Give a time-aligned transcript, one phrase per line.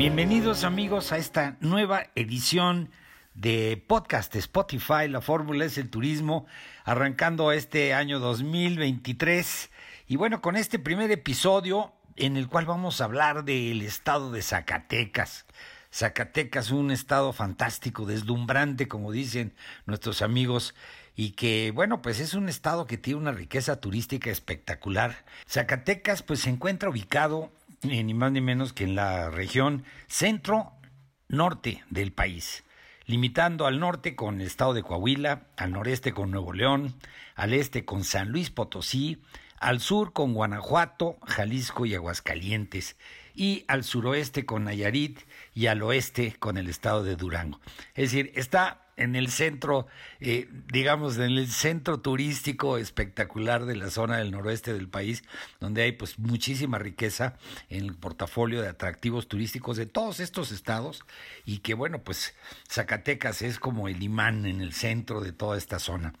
[0.00, 2.88] Bienvenidos amigos a esta nueva edición
[3.34, 6.46] de podcast Spotify, la fórmula es el turismo,
[6.86, 9.70] arrancando este año 2023.
[10.08, 14.40] Y bueno, con este primer episodio en el cual vamos a hablar del estado de
[14.40, 15.44] Zacatecas.
[15.92, 19.52] Zacatecas, un estado fantástico, deslumbrante, como dicen
[19.84, 20.74] nuestros amigos,
[21.14, 25.26] y que, bueno, pues es un estado que tiene una riqueza turística espectacular.
[25.46, 32.12] Zacatecas, pues se encuentra ubicado ni más ni menos que en la región centro-norte del
[32.12, 32.64] país,
[33.06, 36.94] limitando al norte con el estado de Coahuila, al noreste con Nuevo León,
[37.34, 39.22] al este con San Luis Potosí,
[39.58, 42.96] al sur con Guanajuato, Jalisco y Aguascalientes,
[43.34, 45.20] y al suroeste con Nayarit
[45.54, 47.60] y al oeste con el estado de Durango.
[47.94, 49.86] Es decir, está en el centro,
[50.20, 55.24] eh, digamos, en el centro turístico espectacular de la zona del noroeste del país,
[55.58, 57.36] donde hay pues muchísima riqueza
[57.68, 61.04] en el portafolio de atractivos turísticos de todos estos estados
[61.44, 62.34] y que bueno, pues
[62.68, 66.14] Zacatecas es como el imán en el centro de toda esta zona.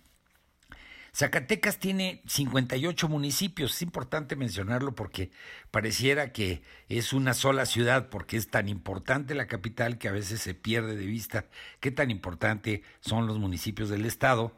[1.12, 5.30] Zacatecas tiene 58 municipios, es importante mencionarlo porque
[5.70, 10.40] pareciera que es una sola ciudad, porque es tan importante la capital que a veces
[10.40, 11.46] se pierde de vista
[11.80, 14.56] qué tan importante son los municipios del estado.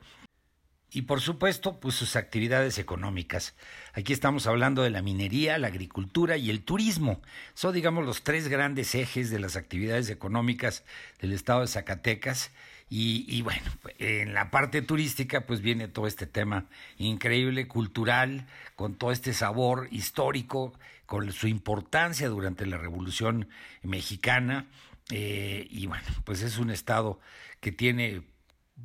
[0.94, 3.54] Y por supuesto, pues sus actividades económicas.
[3.94, 7.22] Aquí estamos hablando de la minería, la agricultura y el turismo.
[7.54, 10.84] Son, digamos, los tres grandes ejes de las actividades económicas
[11.18, 12.50] del estado de Zacatecas
[12.94, 16.66] y, bueno, en la parte turística pues viene todo este tema
[16.98, 20.74] increíble, cultural, con todo este sabor histórico,
[21.06, 23.48] con su importancia durante la Revolución
[23.82, 24.66] Mexicana.
[25.10, 27.18] Eh, y bueno, pues es un estado
[27.60, 28.24] que tiene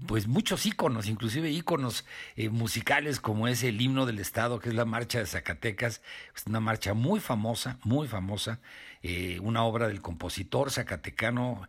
[0.05, 2.05] pues muchos íconos, inclusive íconos
[2.37, 6.01] eh, musicales como es el himno del estado, que es la marcha de Zacatecas,
[6.33, 8.61] es una marcha muy famosa, muy famosa,
[9.03, 11.67] eh, una obra del compositor zacatecano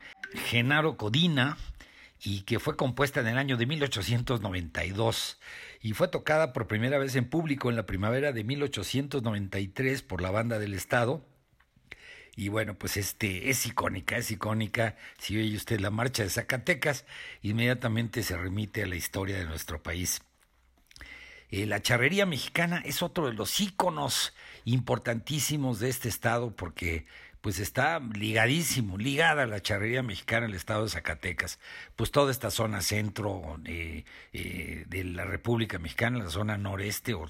[0.51, 1.57] Genaro Codina,
[2.23, 5.39] y que fue compuesta en el año de 1892
[5.81, 10.31] y fue tocada por primera vez en público en la primavera de 1893 por la
[10.31, 11.25] banda del Estado.
[12.35, 14.97] Y bueno, pues este es icónica, es icónica.
[15.19, 17.05] Si oye usted la marcha de Zacatecas,
[17.43, 20.23] inmediatamente se remite a la historia de nuestro país.
[21.51, 27.07] Eh, la charrería mexicana es otro de los íconos importantísimos de este estado porque
[27.41, 31.59] pues está ligadísimo, ligada a la charrería mexicana el estado de Zacatecas.
[31.97, 37.27] Pues toda esta zona centro eh, eh, de la República Mexicana, la zona noreste o,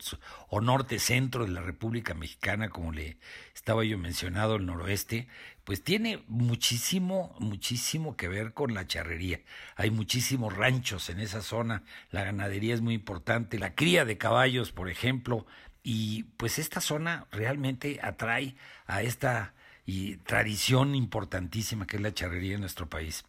[0.48, 3.18] o norte centro de la República Mexicana, como le
[3.54, 5.28] estaba yo mencionado, el noroeste,
[5.64, 9.42] pues tiene muchísimo, muchísimo que ver con la charrería.
[9.76, 14.72] Hay muchísimos ranchos en esa zona, la ganadería es muy importante, la cría de caballos,
[14.72, 15.46] por ejemplo,
[15.82, 19.52] y pues esta zona realmente atrae a esta
[19.88, 23.24] y tradición importantísima que es la charrería en nuestro país.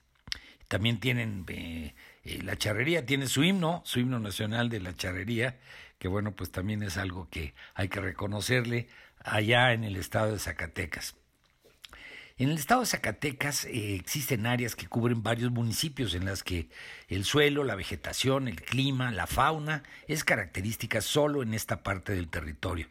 [0.68, 1.96] También tienen, eh,
[2.26, 5.58] eh, la charrería tiene su himno, su himno nacional de la charrería,
[6.00, 8.90] que bueno, pues también es algo que hay que reconocerle
[9.23, 11.16] allá en el estado de Zacatecas.
[12.38, 16.67] En el estado de Zacatecas eh, existen áreas que cubren varios municipios en las que
[17.08, 22.28] el suelo, la vegetación, el clima, la fauna es característica solo en esta parte del
[22.28, 22.90] territorio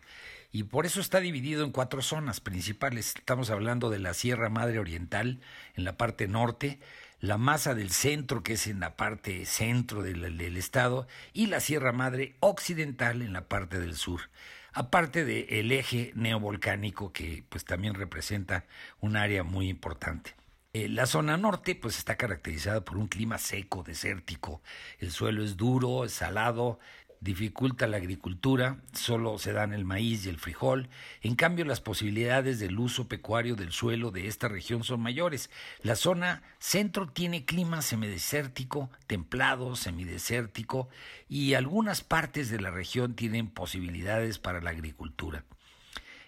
[0.50, 3.14] y por eso está dividido en cuatro zonas principales.
[3.16, 5.40] Estamos hablando de la Sierra Madre Oriental
[5.74, 6.80] en la parte norte,
[7.20, 11.92] la masa del centro que es en la parte centro del, estado y la Sierra
[11.92, 14.30] Madre Occidental en la parte del sur.
[14.72, 18.64] Aparte del eje neovolcánico que pues también representa
[19.00, 20.34] un área muy importante.
[20.74, 24.62] Eh, la zona norte pues está caracterizada por un clima seco, desértico.
[24.98, 26.78] El suelo es duro, es salado,
[27.20, 30.88] dificulta la agricultura, solo se dan el maíz y el frijol.
[31.20, 35.50] En cambio, las posibilidades del uso pecuario del suelo de esta región son mayores.
[35.82, 40.88] La zona centro tiene clima semidesértico, templado, semidesértico,
[41.28, 45.44] y algunas partes de la región tienen posibilidades para la agricultura.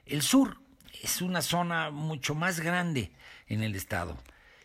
[0.06, 0.60] El sur
[1.02, 3.12] es una zona mucho más grande
[3.46, 4.18] en el estado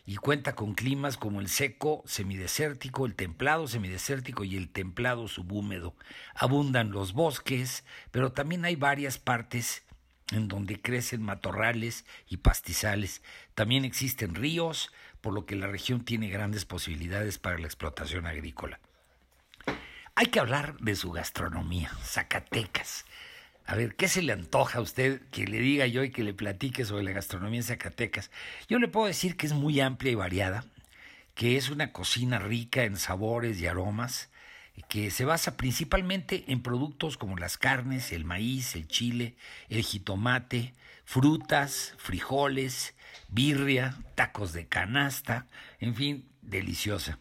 [0.06, 5.96] y cuenta con climas como el seco semidesértico, el templado semidesértico y el templado subhúmedo.
[6.36, 9.84] Abundan los bosques, pero también hay varias partes
[10.32, 13.22] en donde crecen matorrales y pastizales.
[13.54, 14.92] También existen ríos,
[15.22, 18.80] por lo que la región tiene grandes posibilidades para la explotación agrícola.
[20.14, 23.06] Hay que hablar de su gastronomía, Zacatecas.
[23.68, 26.36] A ver, ¿qué se le antoja a usted que le diga yo y que le
[26.36, 28.30] platique sobre la gastronomía en Zacatecas?
[28.70, 30.66] Yo le puedo decir que es muy amplia y variada,
[31.34, 34.30] que es una cocina rica en sabores y aromas,
[34.88, 39.36] que se basa principalmente en productos como las carnes, el maíz, el chile,
[39.70, 42.94] el jitomate, frutas, frijoles,
[43.30, 45.48] birria, tacos de canasta,
[45.80, 47.18] en fin, deliciosa.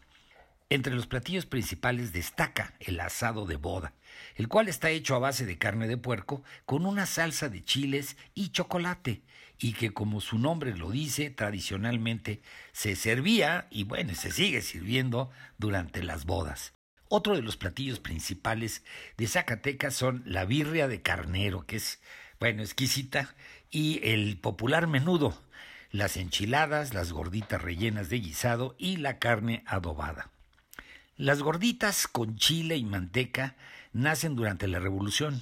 [0.68, 3.94] Entre los platillos principales destaca el asado de boda,
[4.36, 8.16] el cual está hecho a base de carne de puerco con una salsa de chiles
[8.34, 9.22] y chocolate,
[9.58, 15.30] y que como su nombre lo dice, tradicionalmente se servía y bueno, se sigue sirviendo
[15.58, 16.74] durante las bodas.
[17.08, 18.82] Otro de los platillos principales
[19.16, 22.00] de Zacatecas son la birria de carnero, que es,
[22.40, 23.34] bueno, exquisita,
[23.70, 25.38] y el popular menudo,
[25.90, 30.30] las enchiladas, las gorditas rellenas de guisado y la carne adobada.
[31.16, 33.54] Las gorditas con chile y manteca
[33.94, 35.40] nacen durante la Revolución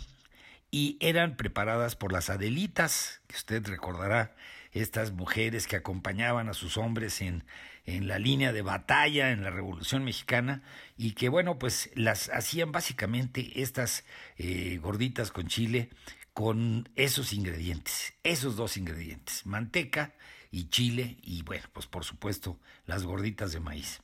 [0.70, 4.36] y eran preparadas por las Adelitas, que usted recordará,
[4.70, 7.44] estas mujeres que acompañaban a sus hombres en,
[7.84, 10.62] en la línea de batalla en la Revolución Mexicana
[10.96, 14.04] y que, bueno, pues las hacían básicamente estas
[14.38, 15.90] eh, gorditas con chile
[16.32, 20.14] con esos ingredientes, esos dos ingredientes, manteca
[20.50, 24.00] y chile y, bueno, pues por supuesto las gorditas de maíz.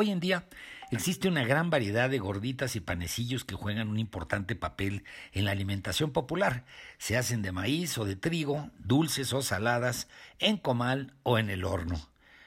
[0.00, 0.46] Hoy en día
[0.92, 5.02] existe una gran variedad de gorditas y panecillos que juegan un importante papel
[5.32, 6.64] en la alimentación popular.
[6.98, 10.06] Se hacen de maíz o de trigo, dulces o saladas,
[10.38, 11.98] en comal o en el horno.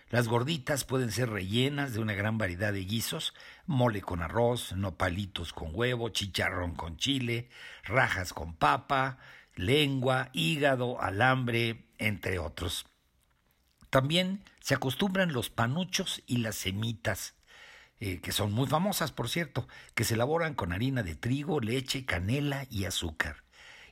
[0.09, 3.33] Las gorditas pueden ser rellenas de una gran variedad de guisos,
[3.65, 7.49] mole con arroz, nopalitos con huevo, chicharrón con chile,
[7.83, 9.17] rajas con papa,
[9.57, 12.85] lengua, hígado, alambre, entre otros.
[13.89, 17.35] También se acostumbran los panuchos y las semitas,
[18.03, 22.03] eh, que son muy famosas, por cierto, que se elaboran con harina de trigo, leche,
[22.03, 23.43] canela y azúcar,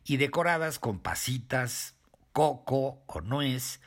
[0.04, 1.94] y decoradas con pasitas,
[2.34, 3.80] coco o nuez,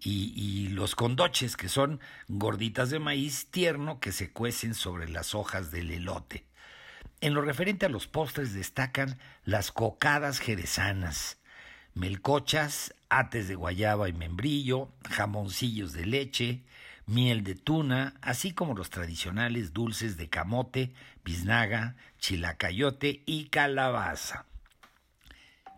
[0.00, 5.70] y, los condoches, que son gorditas de maíz tierno que se cuecen sobre las hojas
[5.70, 6.44] del elote.
[7.20, 11.38] En lo referente a los postres destacan las cocadas jerezanas,
[11.94, 16.64] melcochas, ates de guayaba y membrillo, jamoncillos de leche,
[17.08, 20.92] miel de tuna, así como los tradicionales dulces de camote,
[21.24, 24.44] biznaga, chilacayote y calabaza.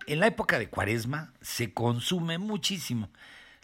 [0.06, 3.11] En la época de Cuaresma se consume muchísimo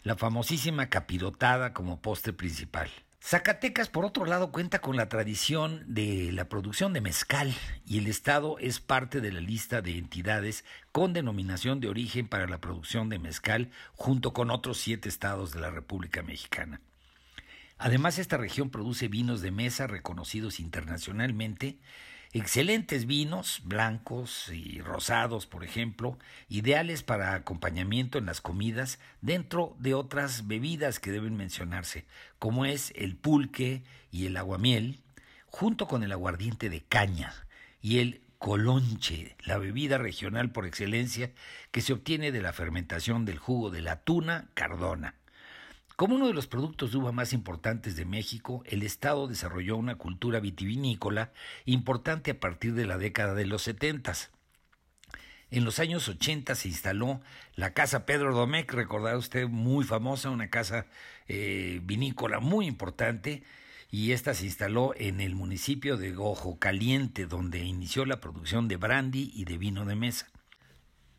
[0.03, 2.89] la famosísima capirotada como postre principal.
[3.21, 7.53] Zacatecas, por otro lado, cuenta con la tradición de la producción de mezcal
[7.85, 12.47] y el Estado es parte de la lista de entidades con denominación de origen para
[12.47, 16.79] la producción de mezcal junto con otros siete estados de la República Mexicana.
[17.77, 21.77] Además, esta región produce vinos de mesa reconocidos internacionalmente,
[22.33, 26.17] excelentes vinos, blancos y rosados, por ejemplo,
[26.49, 32.05] ideales para acompañamiento en las comidas, dentro de otras bebidas que deben mencionarse,
[32.39, 34.99] como es el pulque y el aguamiel,
[35.45, 37.33] junto con el aguardiente de caña
[37.81, 41.31] y el colonche, la bebida regional por excelencia
[41.71, 45.15] que se obtiene de la fermentación del jugo de la tuna cardona.
[45.97, 49.95] Como uno de los productos de uva más importantes de México, el Estado desarrolló una
[49.95, 51.31] cultura vitivinícola
[51.65, 54.29] importante a partir de la década de los setentas.
[55.49, 57.19] En los años 80 se instaló
[57.55, 60.85] la Casa Pedro Domecq, recordará usted, muy famosa, una casa
[61.27, 63.41] eh, vinícola muy importante,
[63.89, 68.77] y esta se instaló en el municipio de Gojo Caliente, donde inició la producción de
[68.77, 70.29] brandy y de vino de mesa.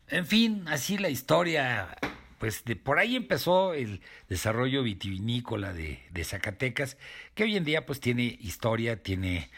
[0.07, 1.97] En fin, así la historia
[2.39, 6.97] pues de, por ahí empezó el desarrollo vitivinícola de, Zacatecas,
[7.35, 9.49] que hoy en día pues tiene historia, tiene,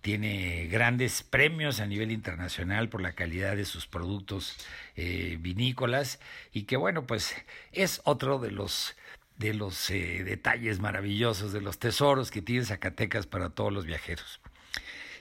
[0.00, 4.56] tiene grandes premios a nivel internacional por la calidad de sus productos
[4.96, 6.20] eh, vinícolas
[6.52, 7.34] y que bueno pues
[7.72, 8.96] es otro de los
[9.36, 14.40] de los eh, detalles maravillosos, de los tesoros que tiene Zacatecas para todos los viajeros.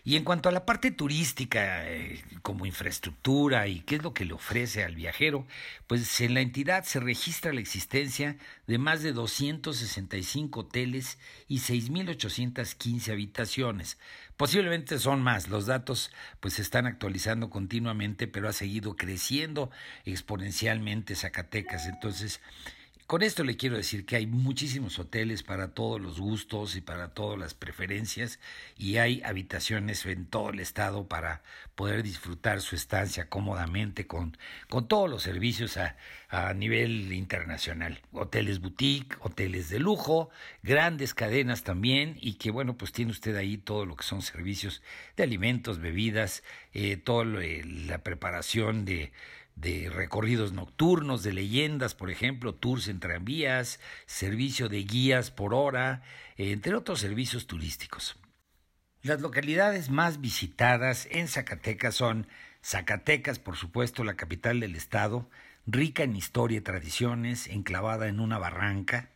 [0.07, 4.23] Y en cuanto a la parte turística, eh, como infraestructura y qué es lo que
[4.23, 5.45] le ofrece al viajero,
[5.85, 8.37] pues en la entidad se registra la existencia
[8.67, 11.17] de más de 265 hoteles
[11.49, 13.97] y 6.815 habitaciones.
[14.37, 16.09] Posiblemente son más, los datos
[16.39, 19.71] pues se están actualizando continuamente, pero ha seguido creciendo
[20.05, 21.85] exponencialmente Zacatecas.
[21.85, 22.39] Entonces,
[23.07, 27.13] con esto le quiero decir que hay muchísimos hoteles para todos los gustos y para
[27.13, 28.37] todas las preferencias
[28.77, 31.41] y hay habitaciones en todo el estado para
[31.75, 34.37] poder disfrutar su estancia cómodamente con,
[34.67, 35.95] con todos los servicios a,
[36.27, 38.01] a nivel internacional.
[38.11, 40.29] Hoteles boutique, hoteles de lujo,
[40.61, 44.81] grandes cadenas también y que bueno, pues tiene usted ahí todo lo que son servicios
[45.15, 49.13] de alimentos, bebidas, eh, toda la preparación de
[49.57, 56.03] de recorridos nocturnos, de leyendas, por ejemplo, tours en tranvías, servicio de guías por hora,
[56.37, 58.17] entre otros servicios turísticos.
[59.01, 62.27] Las localidades más visitadas en Zacatecas son
[62.63, 65.27] Zacatecas, por supuesto, la capital del estado,
[65.65, 69.09] rica en historia y tradiciones, enclavada en una barranca,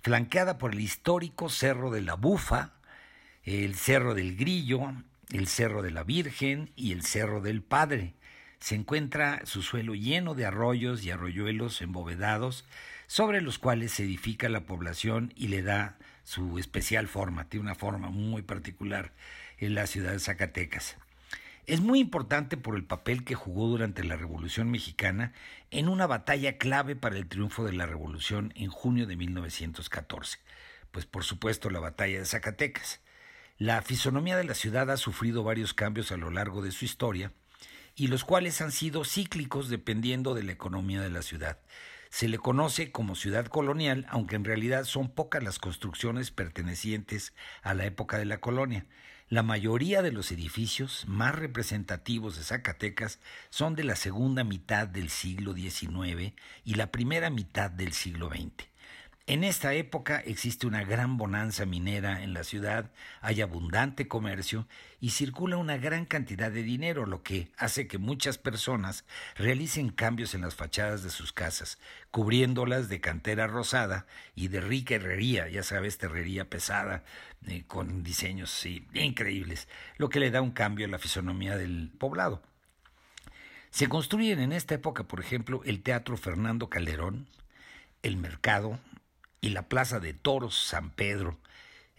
[0.00, 2.74] flanqueada por el histórico Cerro de la Bufa,
[3.42, 4.92] el Cerro del Grillo,
[5.32, 8.14] el Cerro de la Virgen y el Cerro del Padre
[8.60, 12.64] se encuentra su suelo lleno de arroyos y arroyuelos embovedados,
[13.06, 17.74] sobre los cuales se edifica la población y le da su especial forma, tiene una
[17.74, 19.12] forma muy particular
[19.58, 20.96] en la ciudad de Zacatecas.
[21.66, 25.32] Es muy importante por el papel que jugó durante la Revolución Mexicana
[25.70, 30.38] en una batalla clave para el triunfo de la Revolución en junio de 1914,
[30.90, 33.00] pues por supuesto la batalla de Zacatecas.
[33.58, 37.32] La fisonomía de la ciudad ha sufrido varios cambios a lo largo de su historia,
[37.98, 41.58] y los cuales han sido cíclicos dependiendo de la economía de la ciudad.
[42.10, 47.74] Se le conoce como ciudad colonial, aunque en realidad son pocas las construcciones pertenecientes a
[47.74, 48.86] la época de la colonia.
[49.28, 53.18] La mayoría de los edificios más representativos de Zacatecas
[53.50, 58.68] son de la segunda mitad del siglo XIX y la primera mitad del siglo XX.
[59.28, 64.66] En esta época existe una gran bonanza minera en la ciudad, hay abundante comercio
[65.02, 69.04] y circula una gran cantidad de dinero, lo que hace que muchas personas
[69.36, 71.78] realicen cambios en las fachadas de sus casas,
[72.10, 77.04] cubriéndolas de cantera rosada y de rica herrería, ya sabes, herrería pesada,
[77.48, 79.68] eh, con diseños increíbles,
[79.98, 82.42] lo que le da un cambio a la fisonomía del poblado.
[83.68, 87.26] Se construyen en esta época, por ejemplo, el Teatro Fernando Calderón,
[88.02, 88.80] el Mercado,
[89.40, 91.38] y la Plaza de Toros San Pedro,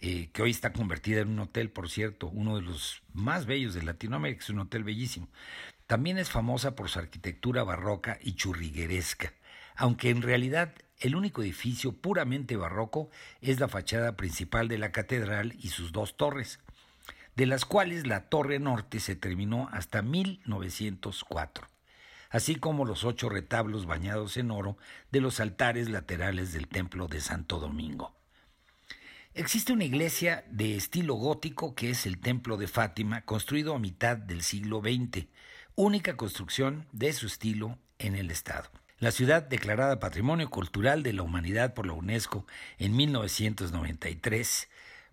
[0.00, 3.74] eh, que hoy está convertida en un hotel, por cierto, uno de los más bellos
[3.74, 5.28] de Latinoamérica, es un hotel bellísimo.
[5.86, 9.32] También es famosa por su arquitectura barroca y churrigueresca,
[9.74, 15.54] aunque en realidad el único edificio puramente barroco es la fachada principal de la catedral
[15.58, 16.60] y sus dos torres,
[17.36, 21.69] de las cuales la torre norte se terminó hasta 1904
[22.30, 24.78] así como los ocho retablos bañados en oro
[25.10, 28.14] de los altares laterales del templo de Santo Domingo.
[29.34, 34.16] Existe una iglesia de estilo gótico que es el Templo de Fátima, construido a mitad
[34.16, 35.26] del siglo XX,
[35.76, 38.70] única construcción de su estilo en el estado.
[38.98, 42.44] La ciudad, declarada Patrimonio Cultural de la Humanidad por la UNESCO
[42.78, 44.68] en 1993,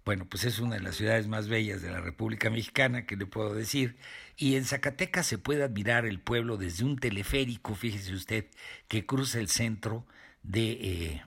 [0.08, 3.26] bueno, pues es una de las ciudades más bellas de la República Mexicana, que le
[3.26, 3.98] puedo decir.
[4.38, 8.46] Y en Zacatecas se puede admirar el pueblo desde un teleférico, fíjese usted,
[8.88, 10.08] que cruza el centro
[10.44, 11.24] de, eh,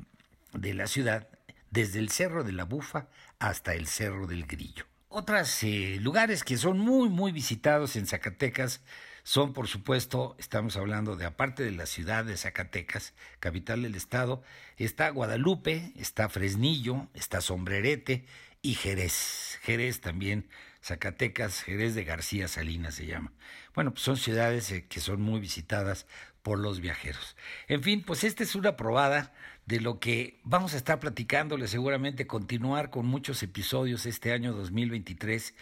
[0.55, 1.29] de la ciudad,
[1.71, 3.09] desde el Cerro de la Bufa
[3.39, 4.87] hasta el Cerro del Grillo.
[5.11, 8.81] Otros eh, lugares que son muy, muy visitados en Zacatecas
[9.25, 14.43] son, por supuesto, estamos hablando de, aparte de la ciudad de Zacatecas, capital del estado,
[14.79, 18.25] está Guadalupe, está Fresnillo, está Sombrerete,
[18.62, 19.59] y Jerez.
[19.62, 20.49] Jerez también,
[20.83, 23.33] Zacatecas, Jerez de García Salinas se llama.
[23.75, 26.07] Bueno, pues son ciudades eh, que son muy visitadas
[26.43, 27.37] por los viajeros.
[27.69, 29.33] En fin, pues esta es una probada
[29.67, 35.55] de lo que vamos a estar platicándole, seguramente continuar con muchos episodios este año 2023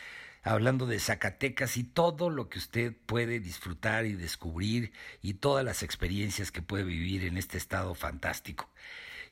[0.44, 5.82] hablando de Zacatecas y todo lo que usted puede disfrutar y descubrir y todas las
[5.82, 8.70] experiencias que puede vivir en este estado fantástico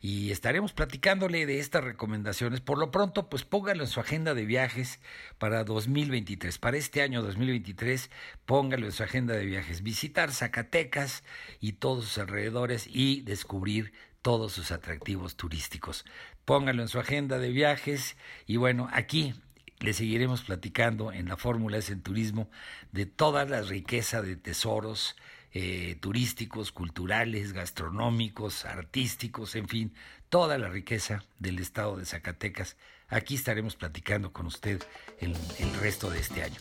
[0.00, 2.60] y estaremos platicándole de estas recomendaciones.
[2.60, 5.00] Por lo pronto, pues póngalo en su agenda de viajes
[5.38, 6.58] para 2023.
[6.58, 8.10] Para este año 2023,
[8.44, 9.82] póngalo en su agenda de viajes.
[9.82, 11.24] Visitar Zacatecas
[11.60, 16.04] y todos sus alrededores y descubrir todos sus atractivos turísticos.
[16.44, 19.34] Póngalo en su agenda de viajes y bueno, aquí
[19.78, 22.50] le seguiremos platicando en la Fórmula S en Turismo
[22.92, 25.16] de toda la riqueza de tesoros
[25.52, 29.94] eh, turísticos, culturales, gastronómicos, artísticos, en fin,
[30.28, 32.76] toda la riqueza del estado de Zacatecas
[33.08, 34.82] aquí estaremos platicando con usted
[35.18, 36.60] el, el resto de este año.